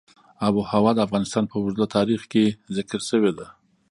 [0.45, 2.43] آب وهوا د افغانستان په اوږده تاریخ کې
[2.77, 3.47] ذکر شوې ده.